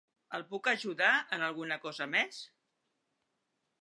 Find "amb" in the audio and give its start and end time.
1.37-1.47